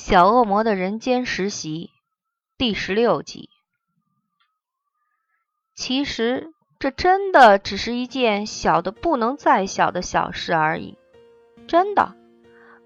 [0.00, 1.90] 小恶魔的人间实习
[2.56, 3.50] 第十六集。
[5.74, 10.96] 其实这真的只是一件小的不能再小的小事而已。
[11.66, 12.14] 真的，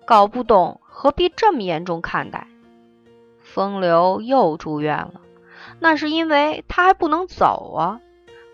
[0.06, 2.48] 搞不懂何必这么严重看待。
[3.42, 5.20] 风流又住院了，
[5.80, 8.00] 那是因为他还不能走啊，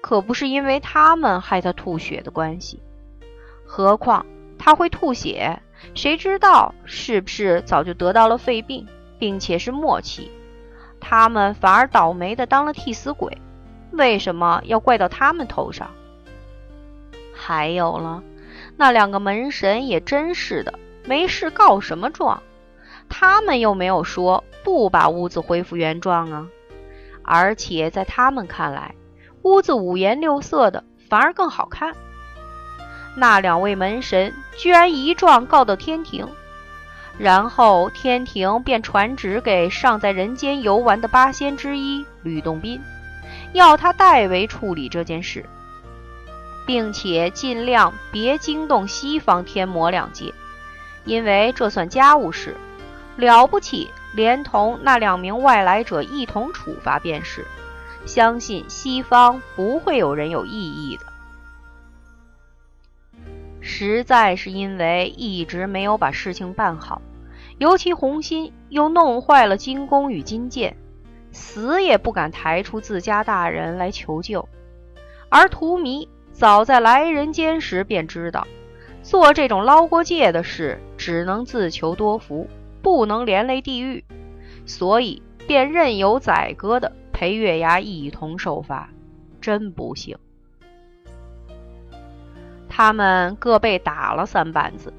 [0.02, 2.82] 可不是因为他们害他吐血的关系。
[3.64, 4.26] 何况
[4.58, 5.62] 他会吐血。
[5.94, 8.86] 谁知道是不是早就得到了肺病，
[9.18, 10.30] 并且是末期？
[11.00, 13.38] 他们反而倒霉的当了替死鬼，
[13.92, 15.90] 为什么要怪到他们头上？
[17.32, 18.22] 还有了，
[18.76, 22.42] 那两个门神也真是的，没事告什么状？
[23.08, 26.48] 他们又没有说不把屋子恢复原状啊！
[27.22, 28.94] 而且在他们看来，
[29.42, 31.94] 屋子五颜六色的反而更好看。
[33.20, 36.28] 那两位门神居然一状告到天庭，
[37.18, 42.80] 然后天庭便传旨给尚在人间游玩的八仙之一吕洞宾，
[43.52, 45.44] 要他代为处理这件事，
[46.64, 50.32] 并且尽量别惊动西方天魔两界，
[51.04, 52.56] 因为这算家务事，
[53.16, 57.44] 了不起，连同那两名外来者一同处罚便是，
[58.06, 61.02] 相信西方不会有人有异议的。
[63.80, 67.00] 实在是因为一直没有把事情办好，
[67.58, 70.76] 尤其红心又弄坏了金弓与金箭，
[71.30, 74.48] 死也不敢抬出自家大人来求救。
[75.28, 78.48] 而荼蘼早在来人间时便知道，
[79.04, 82.48] 做这种捞过界的事，只能自求多福，
[82.82, 84.04] 不能连累地狱，
[84.66, 88.90] 所以便任由宰割的陪月牙一同受罚。
[89.40, 90.18] 真不幸。
[92.78, 94.94] 他们各被打了三板子，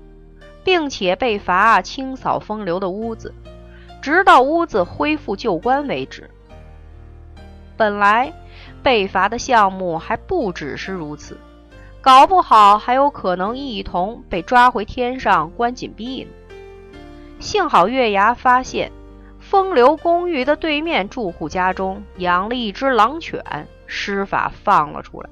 [0.65, 3.33] 并且被罚清扫风流的屋子，
[4.01, 6.29] 直到屋子恢复旧观为止。
[7.77, 8.33] 本来
[8.83, 11.37] 被罚的项目还不只是如此，
[12.01, 16.29] 搞不好还有可能一同被抓回天上关紧闭呢。
[17.39, 18.91] 幸好月牙发现
[19.39, 23.41] 风流公寓的对面住户家中养了一只狼犬，
[23.87, 25.29] 施法放了出来。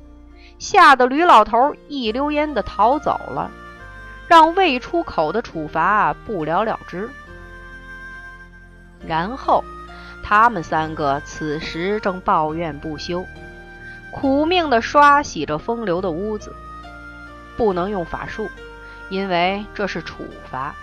[0.59, 3.51] 吓得吕老头一溜烟的逃走了，
[4.27, 7.09] 让未出口的处罚不了了之。
[9.05, 9.63] 然后，
[10.23, 13.25] 他们三个此时正抱怨不休，
[14.11, 16.55] 苦命的刷洗着风流的屋子。
[17.55, 18.49] 不能用法术，
[19.09, 20.75] 因为这是处罚。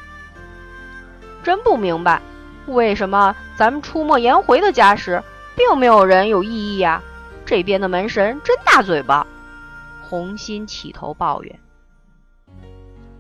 [1.43, 2.23] 真不明白，
[2.67, 5.23] 为什么咱们出没颜回的家时，
[5.57, 7.03] 并没有人有异议呀？
[7.45, 9.27] 这边的门神真大嘴巴。
[10.15, 11.59] 红心起头抱怨，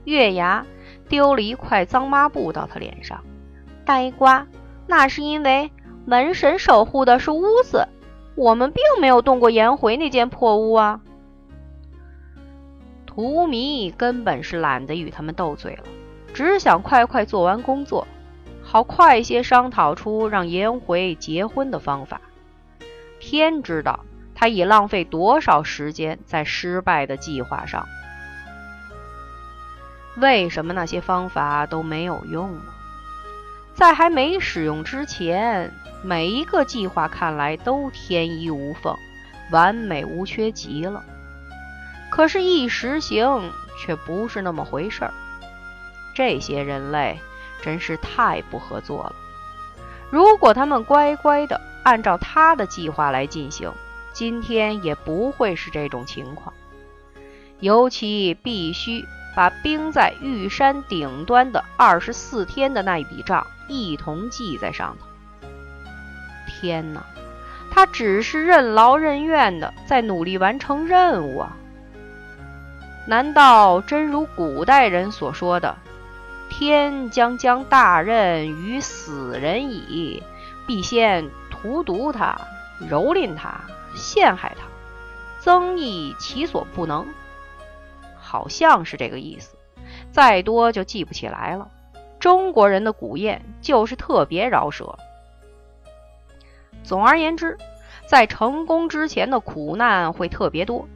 [0.05, 0.65] 月牙
[1.09, 3.25] 丢了一块脏抹布到他脸上。
[3.85, 4.47] 呆瓜，
[4.87, 5.73] 那是因为
[6.07, 7.89] 门神守护的是屋子，
[8.37, 11.01] 我们并没有动过颜回那间破屋啊。
[13.07, 15.83] 荼蘼根本是懒得与他们斗嘴了，
[16.33, 18.07] 只想快快做完工作，
[18.63, 22.21] 好快些商讨出让颜回结婚的方法。
[23.19, 24.05] 天知道。
[24.35, 27.89] 他已浪费多少时间在失败的计划上？
[30.17, 32.63] 为什么那些方法都没有用呢？
[33.75, 35.73] 在还没使用之前，
[36.03, 38.97] 每一个计划看来都天衣无缝、
[39.51, 41.03] 完美无缺极了。
[42.11, 45.13] 可是，一实行却不是那么回事儿。
[46.15, 47.19] 这些人类
[47.61, 49.13] 真是太不合作了。
[50.11, 53.73] 如果他们乖乖的按照他的计划来进行，
[54.15, 56.55] 今天也不会是这种情况，
[57.59, 59.05] 尤其必须
[59.35, 65.07] 把冰在玉山顶端的二十四天的那一笔账一同记在上头。
[66.47, 67.05] 天哪，
[67.73, 71.57] 他只是任劳任怨的在努力完成任务啊！
[73.09, 75.77] 难道真如古代人所说的
[76.49, 80.23] “天将将大任于死人矣，
[80.67, 82.41] 必先荼毒他，
[82.89, 83.61] 蹂躏他”？
[83.95, 84.67] 陷害他，
[85.41, 87.07] 增益其所不能，
[88.17, 89.57] 好像是这个意思。
[90.11, 91.71] 再多就记不起来了。
[92.19, 94.99] 中国人的古谚就是特别饶舌。
[96.83, 97.59] 总而言之，
[98.07, 100.89] 在成功之前的苦难会特别多。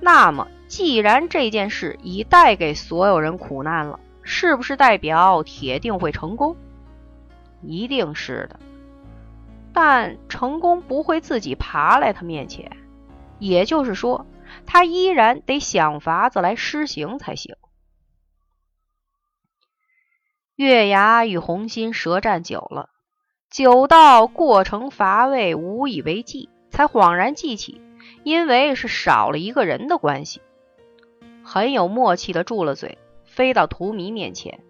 [0.00, 6.56] 那么，既然这件事已带给所有人苦难了，是不是代表铁定会成功？
[7.62, 8.60] 一定是的。
[9.74, 12.70] 但成功不会自己爬来他面前，
[13.40, 14.24] 也就是说，
[14.64, 17.56] 他依然得想法子来施行才行。
[20.54, 22.88] 月牙与红心舌战久了，
[23.50, 27.82] 久到过程乏味，无以为继，才恍然记起，
[28.22, 30.40] 因为是少了一个人的关系，
[31.42, 34.60] 很有默契的住了嘴，飞到荼蘼面前。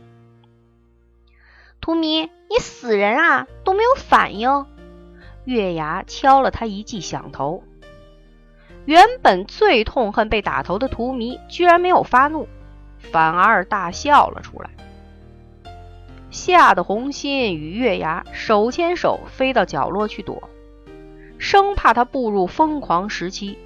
[1.82, 4.66] 荼蘼，你死人啊，都没有反应。
[5.44, 7.62] 月牙敲了他一记响头。
[8.84, 12.48] 原本最痛恨被打头的荼蘼，居然没有发怒，
[12.98, 14.70] 反而大笑了出来，
[16.30, 20.50] 吓得红心与月牙手牵手飞到角落去躲，
[21.38, 23.56] 生怕他步入疯狂时期，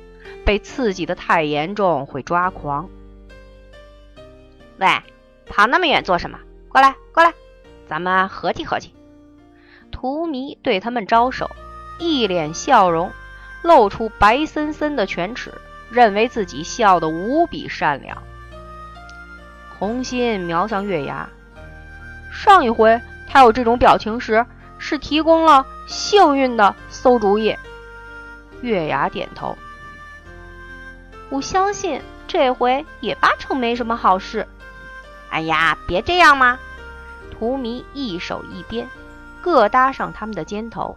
[0.44, 2.88] 被刺激的太严重会抓狂。
[4.78, 4.86] 喂，
[5.46, 6.38] 跑那么远做什么？
[6.68, 7.34] 过来，过来，
[7.88, 8.94] 咱们合计合计。
[9.90, 11.50] 荼蘼对他们招手，
[11.98, 13.12] 一脸笑容。
[13.62, 15.52] 露出白森森的犬齿，
[15.90, 18.22] 认为自己笑得无比善良。
[19.76, 21.28] 红心瞄向月牙，
[22.32, 24.46] 上一回他有这种表情时，
[24.78, 27.56] 是提供了幸运的馊主意。
[28.60, 29.58] 月牙点头，
[31.28, 34.46] 我相信这回也八成没什么好事。
[35.30, 36.60] 哎呀，别这样嘛！
[37.36, 38.88] 荼蘼一手一鞭，
[39.42, 40.96] 各搭上他们的肩头。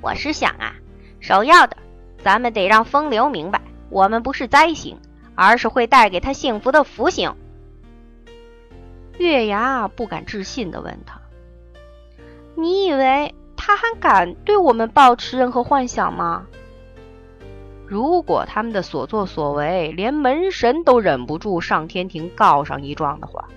[0.00, 0.74] 我是想啊。
[1.20, 1.76] 首要的，
[2.22, 4.98] 咱们得让风流明白，我们不是灾星，
[5.34, 7.34] 而是会带给他幸福的福星。
[9.18, 11.20] 月牙不敢置信地问他
[12.54, 16.46] ：“你以为他还敢对我们抱持任何幻想吗？
[17.86, 23.48] 如果他们的所作所为连门神都忍不住上天庭告上一状的话，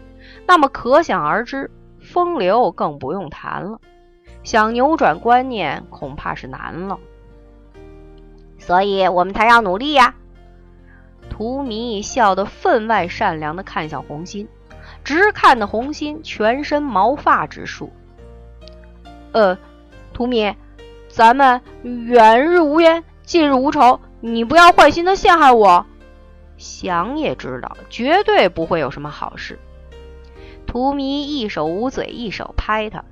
[0.47, 1.69] 那么可想而知，
[1.99, 3.81] 风流更不用谈了。
[4.49, 6.97] 想扭转观念，恐怕是难了。”
[8.57, 10.15] 所以我们才要努力呀！
[11.29, 14.47] 荼蘼笑得分外善良的看向红心，
[15.03, 17.93] 直看的红心全身毛发直竖。
[19.33, 19.55] 呃，
[20.13, 20.55] 荼蘼，
[21.09, 25.85] 咱们远日无冤，近日无仇，你不要坏心的陷害我。
[26.57, 29.59] 想也知道，绝对不会有什么好事。
[30.65, 33.05] 荼蘼一手捂嘴，一手拍他。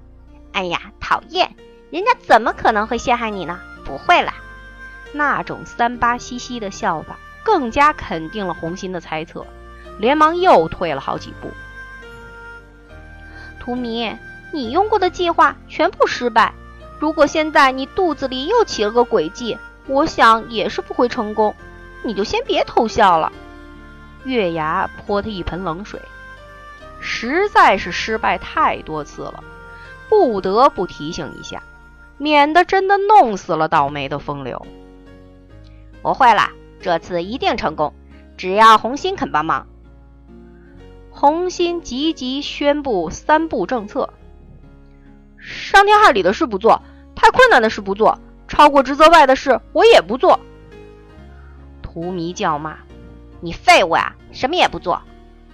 [0.58, 1.56] 哎呀，讨厌！
[1.92, 3.60] 人家怎么可能会陷害你呢？
[3.86, 4.34] 不会啦。
[5.12, 9.46] 那种三八兮兮的笑法，更加肯定了红心的猜测，
[10.00, 11.52] 连忙又退了好几步。
[13.60, 14.18] 荼蘼，
[14.52, 16.56] 你用过的计划全部失败，
[16.98, 21.56] 如果现在你肚子里又起了个诡计，我想也是不会成功。
[22.02, 23.32] 你就先别偷笑了。
[24.24, 26.02] 月牙泼他一盆冷水，
[27.00, 29.44] 实在是失败太多次了，
[30.10, 31.64] 不得不提醒一下，
[32.18, 34.66] 免得真的弄死了倒霉的风流。
[36.02, 37.94] 不会了，这次一定成功，
[38.38, 39.68] 只要红心肯帮忙。
[41.10, 44.14] 红心急急宣布三不政策：
[45.40, 46.82] 伤天害理的事不做，
[47.16, 50.40] 太困难的事不做，超过职责外的事我也不做。
[51.82, 52.78] 荼蘼叫骂
[53.42, 55.02] ：“你废物啊，什么也不做！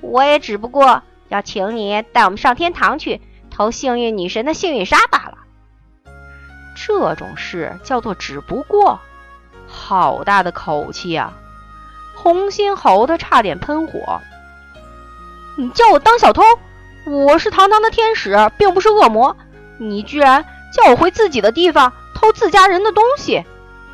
[0.02, 3.22] 我也只不过要请你带我们上天堂去
[3.54, 5.38] 偷幸运女神的幸运沙罢了。
[6.76, 9.00] 这种事叫做只不过。”
[9.66, 11.34] 好大的口气啊！
[12.16, 14.22] 红心猴子差点喷火。
[15.58, 16.44] 你叫我当小偷？
[17.06, 19.36] 我是堂堂的天使，并不是恶魔。
[19.78, 23.46] 你居然叫我回自己的地方偷自家人的东西？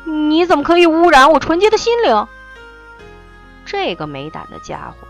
[0.04, 2.26] 你怎么可以污染我纯洁的心灵？
[3.64, 5.08] 这个没胆的家伙！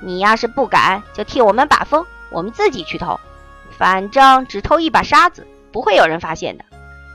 [0.00, 3.18] 你要是不敢，就替我们把风，我们自己去偷。
[3.76, 6.64] 反正只偷一把沙子，不会有人发现的。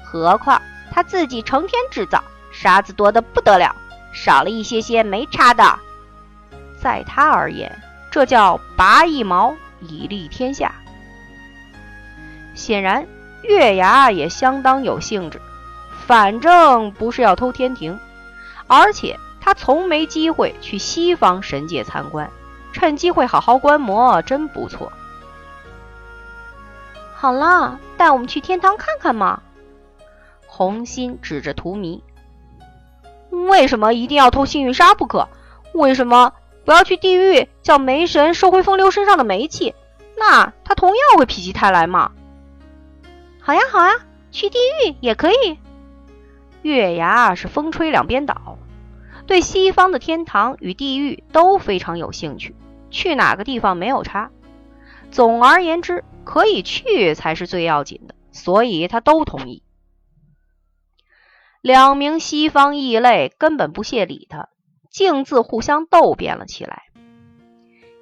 [0.05, 0.61] 何况……
[0.95, 3.75] 他自己成天制造沙子多的不得了，
[4.13, 5.79] 少了一些些没差的。
[6.79, 10.71] 在他而言，这叫拔一毛以利天下。
[12.53, 13.07] 显然，
[13.41, 15.41] 月牙也相当有兴致。
[16.05, 17.99] 反正不是要偷天庭，
[18.67, 22.29] 而且他从没机会去西方神界参观，
[22.71, 24.93] 趁机会好好观摩，真不错。
[27.23, 29.41] 好了，带我们去天堂看看嘛。
[30.45, 32.01] 红心指着荼蘼
[33.49, 35.29] ：“为什么一定要偷幸运沙不可？
[35.73, 36.33] 为什么
[36.65, 39.73] 不要去地狱叫梅神收回风流身上的煤气？
[40.17, 42.11] 那他同样会否极泰来嘛
[43.39, 43.93] ？”“好呀，好呀，
[44.29, 45.57] 去地狱也可以。”
[46.61, 48.57] 月牙是风吹两边倒，
[49.27, 52.53] 对西方的天堂与地狱都非常有兴趣，
[52.91, 54.29] 去哪个地方没有差。
[55.09, 59.63] 总而言之，可以去才是最要紧的，所以他都同意。
[61.61, 64.49] 两名西方异类根本不屑理他，
[64.89, 66.83] 径自互相斗辩了起来。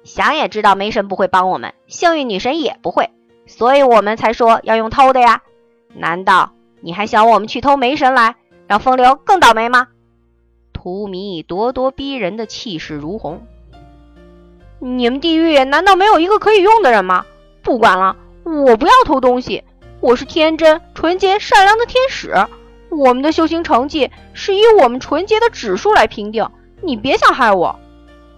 [0.04, 3.10] 想也知道梅神不会帮我们，幸运女神也不会，
[3.46, 5.42] 所以我们才说要用偷的呀。
[5.94, 8.34] 难道你还想我们去偷梅神来，
[8.66, 9.88] 让风流更倒霉吗？
[10.72, 13.46] 荼蘼咄咄逼人的气势如虹。
[14.80, 17.24] 你们地狱难道没有一个可以用的人吗？
[17.62, 19.62] 不管了，我不要偷东西。
[20.00, 22.34] 我是天真、纯洁、善良的天使。
[22.90, 26.46] 我们的修行成绩是以我们纯洁的指数来评定。
[26.82, 27.78] 你别想害我。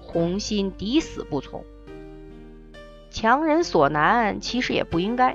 [0.01, 1.65] 红心抵死不从。
[3.11, 5.35] 强人所难，其实也不应该。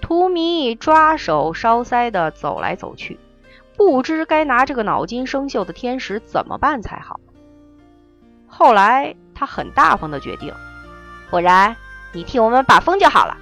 [0.00, 3.18] 荼蘼抓手烧腮的走来走去，
[3.76, 7.20] 不知该拿这个脑筋生锈的天使怎么办才好。
[8.46, 10.52] 后来他很大方的决定，
[11.30, 11.76] 果然
[12.12, 13.36] 你替我们把风就好了。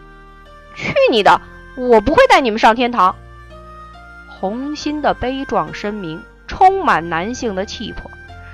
[0.74, 1.40] 去你的！
[1.76, 3.16] 我不会带你们上天堂。
[4.28, 8.10] 红心的悲壮声明充满男性的气魄，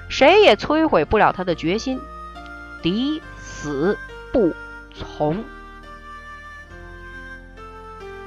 [0.09, 2.01] 谁也摧毁不了他的决心。
[2.83, 3.97] 抵死
[4.33, 4.53] 不
[4.93, 5.45] 从！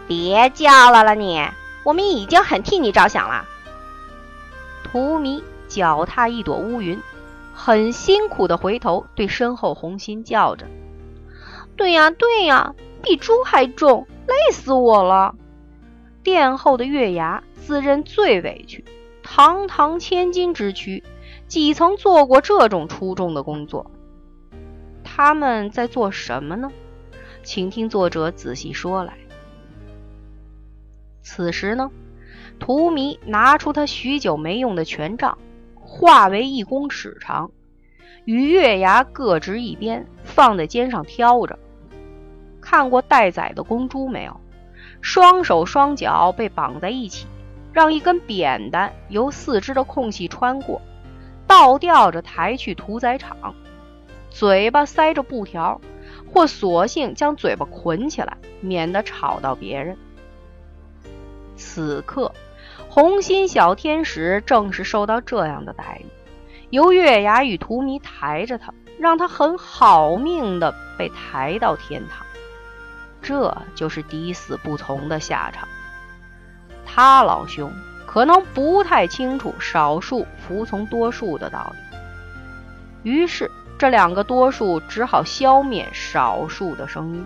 [0.07, 1.45] 别叫了了你，
[1.83, 3.45] 我们已经很替你着想了。
[4.83, 7.01] 荼蘼脚踏一朵乌云，
[7.53, 10.67] 很辛苦的回头对身后红心叫着
[11.77, 15.35] ：“对呀，对呀，比猪还重，累死我了。”
[16.23, 18.83] 殿后的月牙自认最委屈，
[19.21, 21.03] 堂堂千金之躯，
[21.47, 23.91] 几曾做过这种出众的工作？
[25.03, 26.71] 他们在做什么呢？
[27.43, 29.13] 请听作者仔细说来。
[31.21, 31.91] 此时呢，
[32.59, 35.37] 荼蘼拿出他许久没用的权杖，
[35.75, 37.51] 化为一公尺长，
[38.23, 41.59] 与月牙各执一边，放在肩上挑着。
[42.65, 44.41] 看过待宰的公猪没有？
[45.01, 47.27] 双手双脚被绑在一起，
[47.71, 50.81] 让一根扁担由四肢的空隙穿过，
[51.45, 53.53] 倒吊着抬去屠宰场。
[54.31, 55.79] 嘴巴塞着布条，
[56.33, 59.95] 或索性将嘴巴捆起来，免得吵到别人。
[61.55, 62.33] 此刻，
[62.89, 66.05] 红心小天使正是受到这样的待遇，
[66.71, 72.25] 由月牙与荼蘼抬着他，让他很好命的被抬到天堂。
[73.27, 75.67] 这就是抵死不从的下场。
[76.85, 77.73] 他老兄
[78.05, 81.73] 可能不太清楚少数服从多数的道
[83.03, 87.25] 理，于是这两个多数只好消灭少数的声音。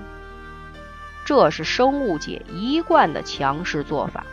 [1.26, 4.24] 这是生物界一贯的强势做法，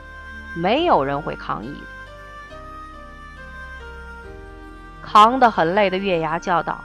[0.54, 2.56] 没有人会抗议的。
[5.02, 6.80] 扛得很累的月牙叫道：“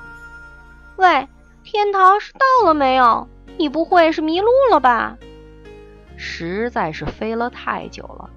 [0.97, 1.29] 喂，
[1.63, 3.29] 天堂是到了没有？
[3.57, 5.17] 你不会是迷路了吧？”
[6.17, 8.29] 实在是飞了太久了，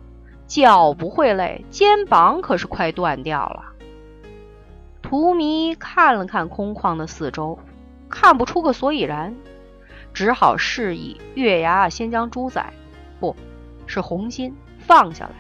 [0.47, 3.65] 脚不会累，肩膀可是快断掉了。
[5.03, 7.59] 荼蘼看了看空旷的四周，
[8.09, 9.35] 看不出个所以然。
[10.15, 12.65] 只好示意月牙先将猪仔，
[13.19, 13.35] 不
[13.87, 15.33] 是红心放下来。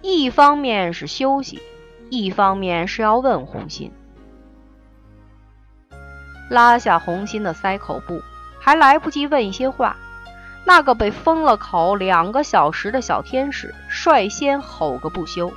[0.00, 1.60] 一方面是休息，
[2.08, 3.92] 一方面是要问红心。
[6.48, 8.22] 拉下红心的塞口布，
[8.68, 9.96] 还来不及问一些话，
[10.66, 15.50] 那个被封了口两个小时的小天使率先吼个不休，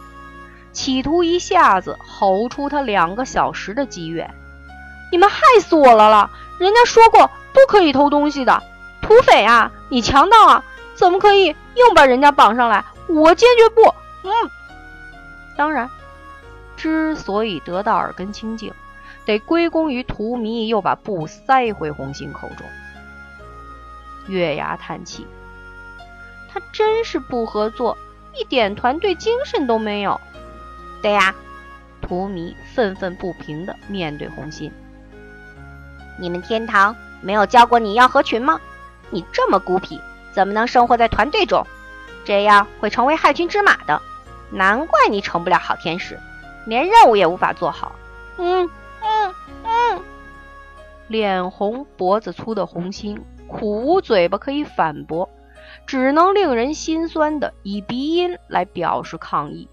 [0.71, 4.33] 企图一下子吼出他两个小时的积怨。
[5.11, 6.31] 你们害死我了了！
[6.57, 7.29] 人家说过。
[7.51, 8.63] 不可以偷东西的，
[9.01, 9.69] 土匪啊！
[9.89, 10.63] 你强盗啊！
[10.95, 12.81] 怎么可以硬把人家绑上来？
[13.07, 13.93] 我坚决不！
[14.23, 14.31] 嗯，
[15.57, 15.89] 当然，
[16.77, 18.73] 之所以得到耳根清净，
[19.25, 22.65] 得归功于荼蘼又把布塞回红心口中。
[24.31, 25.27] 月牙叹气，
[26.49, 27.97] 他真是不合作，
[28.33, 30.19] 一点团队精神都没有。
[31.01, 31.35] 对呀，
[32.01, 34.71] 荼蘼愤愤不平地面对红心，
[36.17, 36.95] 你们天堂。
[37.23, 38.59] 没有教过你要合群吗？
[39.11, 39.99] 你这么孤僻，
[40.33, 41.67] 怎么能生活在团队中？
[42.25, 44.01] 这样会成为害群之马的。
[44.49, 46.17] 难怪你成不了好天使，
[46.65, 47.91] 连任务也无法做好。
[48.37, 48.67] 嗯
[49.03, 50.03] 嗯嗯。
[51.09, 53.21] 脸红脖子粗的红心
[53.51, 55.29] 苦无嘴巴可以反驳，
[55.85, 59.67] 只能令人心酸的以鼻音来表示抗议。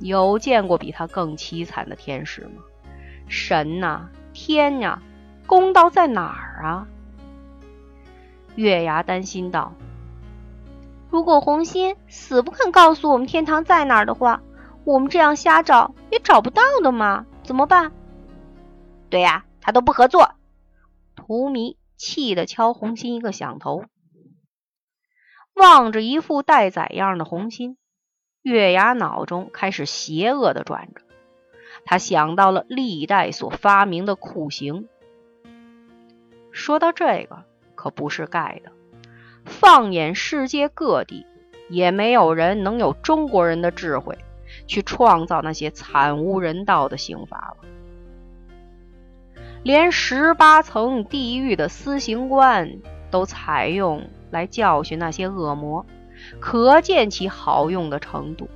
[0.00, 2.62] 有见过比他更凄惨的天使吗？
[3.28, 5.02] 神呐，天呀！
[5.46, 6.86] 公道在哪儿啊？
[8.56, 9.72] 月牙担心道
[11.10, 14.40] ：“如果红心死不肯告诉我们天堂在哪儿的话，
[14.84, 17.92] 我们这样瞎找也找不到的嘛，怎么办？”
[19.10, 20.30] 对呀，他都不合作。
[21.14, 23.84] 荼蘼气得敲红心一个响头，
[25.54, 27.76] 望着一副待宰样的红心，
[28.42, 31.02] 月牙脑中开始邪恶的转着。
[31.84, 34.88] 他想到了历代所发明的酷刑。
[36.52, 38.72] 说到这个，可不是盖的。
[39.44, 41.24] 放眼世界各地，
[41.68, 44.18] 也没有人能有中国人的智慧
[44.66, 47.75] 去创造那些惨无人道的刑罚了。
[49.66, 52.78] 连十八层地狱的私刑官
[53.10, 55.84] 都采用来教训那些恶魔，
[56.38, 58.48] 可见其好用的程度。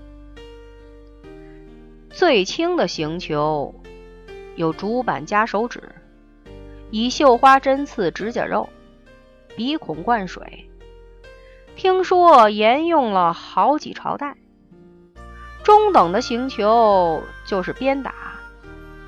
[2.11, 3.75] 最轻的刑求
[4.55, 5.83] 有竹板夹手指。
[6.93, 8.69] 以绣花针刺指甲肉，
[9.57, 10.71] 鼻孔灌水，
[11.75, 14.37] 听说沿用了好几朝代。
[15.65, 18.15] 中等的刑求就是鞭打、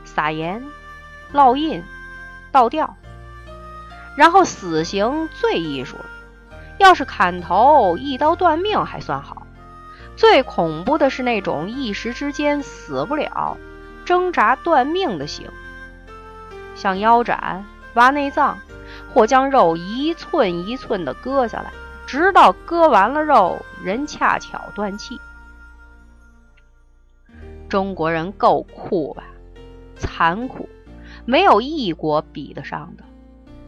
[0.05, 0.65] 撒盐、
[1.33, 1.83] 烙印、
[2.51, 2.97] 倒吊，
[4.17, 6.05] 然后死刑最艺术了。
[6.79, 9.47] 要是砍头、一刀断命还算好，
[10.17, 13.57] 最恐怖的是那种一时之间死不了、
[14.05, 15.49] 挣扎断命的刑。
[16.75, 18.59] 像腰斩、挖内脏，
[19.13, 21.71] 或将肉一寸一寸的割下来，
[22.07, 25.21] 直到割完了肉，人恰巧断气。
[27.69, 29.23] 中国人够酷吧？
[29.97, 30.69] 残酷，
[31.25, 33.05] 没有一国比得上的。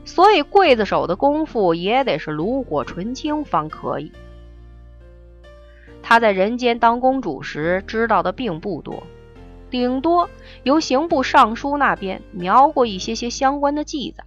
[0.04, 4.12] 所以刽子手的功夫也得是炉火纯青方可以。
[6.02, 9.02] 他在人间当公主时知道的并不多。
[9.70, 10.28] 顶多
[10.62, 14.22] 由刑部尚书那边描过一些些相关的记载，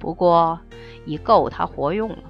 [0.00, 0.58] 不过
[1.04, 2.24] 已够他活用了。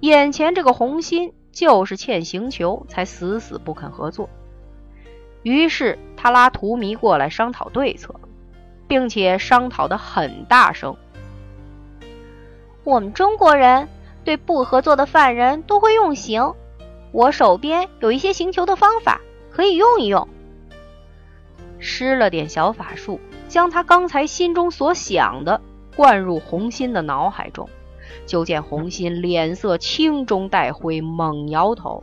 [0.00, 4.28] 眼前这个红心就是欠刑求，才死死不肯合作。
[5.42, 8.18] 于是他拉荼蘼过来商讨对策，
[8.88, 10.96] 并且商讨的很大声。
[12.84, 13.88] 我们中国人
[14.24, 16.54] 对不合作的犯人都会用刑，
[17.12, 20.28] 我手边有一些刑求的方法，可以用一用。
[21.78, 25.60] 施了点小法术，将他刚才心中所想的
[25.94, 27.68] 灌入红心的脑海中。
[28.24, 32.02] 就见红心脸色青中带灰，猛摇头：“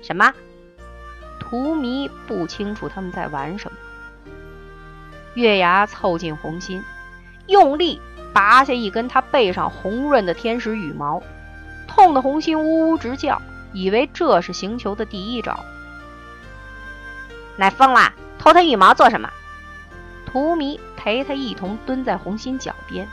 [0.00, 0.32] 什么？”
[1.38, 3.67] 荼蘼不清楚他们在玩什么。
[5.34, 6.82] 月牙凑近红心，
[7.46, 8.00] 用力
[8.32, 11.22] 拔下一根他背上红润的天使羽毛，
[11.86, 13.40] 痛得红心呜呜直叫，
[13.72, 15.58] 以为这是行球的第一招。
[17.56, 18.12] 奶疯了！
[18.38, 19.30] 偷他羽毛做什么？
[20.26, 23.06] 荼蘼陪他一同蹲在红心脚边。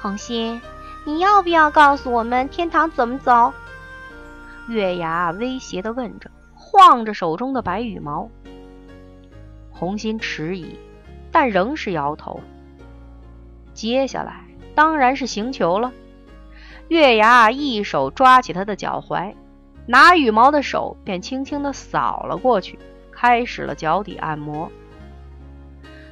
[0.00, 0.60] 红心，
[1.04, 3.52] 你要不要告诉我们天堂怎么走？
[4.68, 8.28] 月牙威胁地问着，晃着手中的白羽毛。
[9.78, 10.76] 红心迟疑，
[11.30, 12.40] 但仍是摇头。
[13.72, 15.92] 接下来当然是行球了。
[16.88, 19.34] 月牙一手抓起他的脚踝，
[19.86, 22.78] 拿羽毛的手便轻轻地扫了过去。
[23.20, 24.70] 开始了脚底按摩。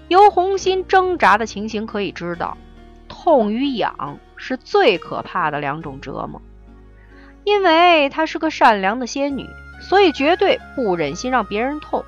[0.08, 2.58] 由红心挣扎的情形可以知道，
[3.06, 6.42] 痛与痒是最可怕的两种折磨。
[7.44, 9.46] 因为她是个善良的仙女，
[9.80, 12.04] 所以绝对不忍心让别人痛，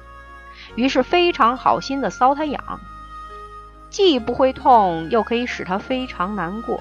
[0.79, 2.79] 于是非常好心的搔他痒，
[3.91, 6.81] 既不会痛，又可以使他非常难过，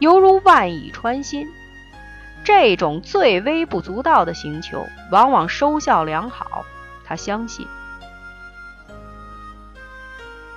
[0.00, 1.48] 犹如万蚁穿心。
[2.44, 6.66] 这种最微不足道的行求，往往收效良好。
[7.06, 7.66] 他相信，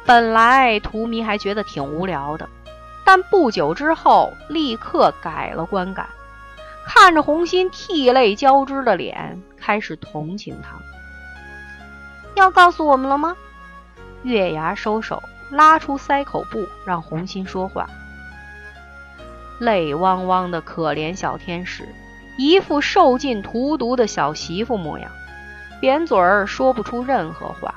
[0.06, 2.50] 本来荼蘼还觉得挺无聊的，
[3.06, 6.10] 但不久之后立刻改了观感，
[6.86, 10.78] 看着红心涕泪交织的脸，开始同情他。
[12.36, 13.36] 要告诉我们了吗？
[14.24, 17.88] 月牙收手，拉出塞口布，让红心说话。
[19.60, 21.88] 泪汪汪的可怜小天使，
[22.38, 25.10] 一副受尽荼毒的小媳妇模样。
[25.80, 27.76] 扁嘴儿说不出任何话，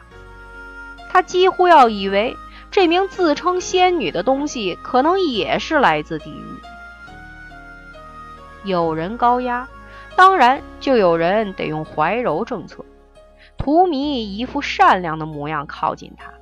[1.11, 2.37] 他几乎要以为
[2.71, 6.45] 这名自称仙女的东西可能也是来自地狱。
[8.65, 9.69] 有人高压，
[10.17, 12.85] 当然就有人得用怀柔政策。
[13.59, 16.33] 荼蘼一副善良的模样，靠近他。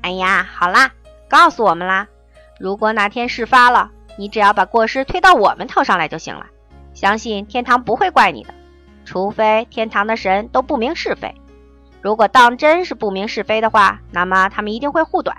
[0.00, 0.92] 哎呀，好啦，
[1.28, 2.08] 告诉我们啦！
[2.58, 6.46] 如果哪天事发了，你只要把过失推到我们头上来就行了，
[6.94, 8.54] 相信天堂不会怪你的。
[9.04, 11.34] 除非天堂的神都不明是非，
[12.00, 15.36] 如果当真是不明是非的话，那么他们一定会护短，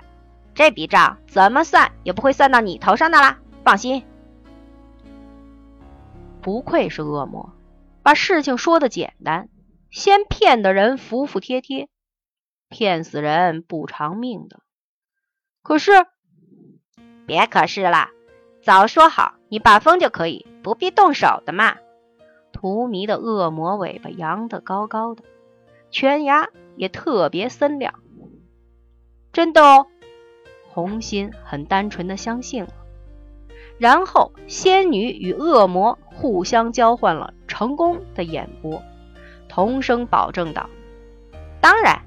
[0.54, 3.38] 这笔账怎么算也不会算到你头上的啦。
[3.64, 4.04] 放心，
[6.42, 7.50] 不愧是恶魔，
[8.02, 9.48] 把事情说的简单，
[9.94, 11.88] 先骗的人服服帖帖，
[12.68, 14.58] 骗死人不偿命的。
[15.62, 15.92] 可是，
[17.26, 18.08] 别可是了，
[18.60, 21.76] 早说好你把风就可以，不必动手的嘛。
[22.50, 25.22] 荼蘼的恶魔尾巴扬得高高的，
[25.92, 27.94] 犬牙也特别森亮。
[29.32, 29.86] 真的哦，
[30.70, 32.72] 红心很单纯的相信了。
[33.78, 38.82] 然后，仙女与恶魔互相交换了成功的眼波，
[39.54, 40.68] 同声保证道
[41.62, 42.03] ：“当然，